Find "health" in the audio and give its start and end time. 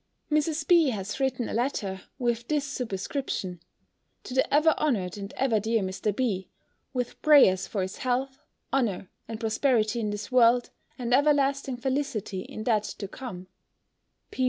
7.97-8.39